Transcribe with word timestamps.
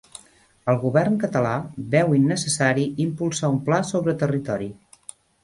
El 0.71 0.77
govern 0.83 1.19
català 1.23 1.51
veu 1.91 2.15
innecessari 2.21 2.87
impulsar 3.07 3.53
un 3.53 3.61
pla 3.69 3.81
sobre 3.93 4.19
territori 4.27 4.73